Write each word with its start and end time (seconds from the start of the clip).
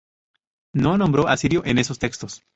No 0.73 0.97
nombró 0.97 1.27
a 1.27 1.37
Sirio 1.37 1.61
en 1.63 1.77
esos 1.77 1.99
textos. 1.99 2.41